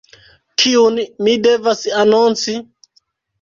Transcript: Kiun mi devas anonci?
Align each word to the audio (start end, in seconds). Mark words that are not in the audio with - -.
Kiun 0.61 0.97
mi 1.27 1.35
devas 1.43 1.85
anonci? 2.05 2.57